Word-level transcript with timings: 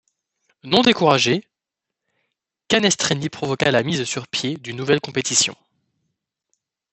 Non 0.63 0.81
découragé, 0.81 1.47
Canestrini 2.69 3.29
provoca 3.29 3.69
la 3.69 3.83
mise 3.83 4.03
sur 4.05 4.27
pied 4.27 4.57
d'une 4.57 4.77
nouvelle 4.77 4.99
compétition. 4.99 5.55